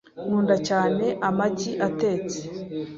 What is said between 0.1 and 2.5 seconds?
Nkunda cyane. amagi atetse.